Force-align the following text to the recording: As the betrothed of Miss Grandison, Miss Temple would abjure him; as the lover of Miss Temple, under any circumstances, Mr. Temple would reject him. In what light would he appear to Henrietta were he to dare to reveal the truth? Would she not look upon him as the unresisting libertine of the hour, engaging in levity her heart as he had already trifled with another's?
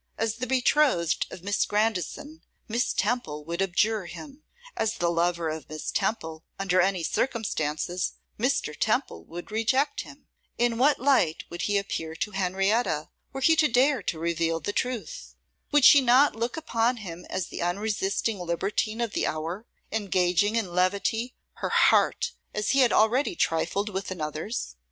As 0.17 0.37
the 0.37 0.47
betrothed 0.47 1.27
of 1.29 1.43
Miss 1.43 1.63
Grandison, 1.63 2.41
Miss 2.67 2.91
Temple 2.91 3.45
would 3.45 3.61
abjure 3.61 4.07
him; 4.07 4.41
as 4.75 4.95
the 4.95 5.11
lover 5.11 5.47
of 5.49 5.69
Miss 5.69 5.91
Temple, 5.91 6.43
under 6.57 6.81
any 6.81 7.03
circumstances, 7.03 8.13
Mr. 8.39 8.75
Temple 8.75 9.25
would 9.25 9.51
reject 9.51 10.01
him. 10.01 10.25
In 10.57 10.79
what 10.79 10.97
light 10.99 11.43
would 11.51 11.61
he 11.69 11.77
appear 11.77 12.15
to 12.15 12.31
Henrietta 12.31 13.09
were 13.31 13.41
he 13.41 13.55
to 13.57 13.67
dare 13.67 14.01
to 14.01 14.17
reveal 14.17 14.59
the 14.59 14.73
truth? 14.73 15.35
Would 15.71 15.85
she 15.85 16.01
not 16.01 16.35
look 16.35 16.57
upon 16.57 16.97
him 16.97 17.23
as 17.29 17.49
the 17.49 17.61
unresisting 17.61 18.39
libertine 18.39 19.01
of 19.01 19.11
the 19.13 19.27
hour, 19.27 19.67
engaging 19.91 20.55
in 20.55 20.73
levity 20.73 21.35
her 21.57 21.69
heart 21.69 22.31
as 22.55 22.71
he 22.71 22.79
had 22.79 22.91
already 22.91 23.35
trifled 23.35 23.89
with 23.89 24.09
another's? 24.09 24.75